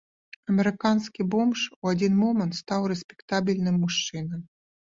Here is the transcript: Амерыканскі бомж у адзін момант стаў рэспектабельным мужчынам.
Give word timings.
Амерыканскі 0.51 1.21
бомж 1.35 1.59
у 1.81 1.91
адзін 1.93 2.17
момант 2.23 2.59
стаў 2.61 2.91
рэспектабельным 2.93 3.81
мужчынам. 3.87 4.43